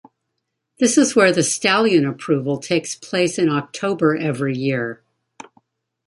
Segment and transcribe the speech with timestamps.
[0.79, 5.03] This is where the stallion approval takes place in October every year.